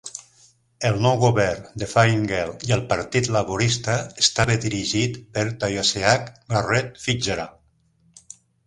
[0.87, 6.95] El nou govern de Fine Gael i el Partit Laborista estava dirigit per Taoiseach Garret
[7.07, 8.35] FitzGerald.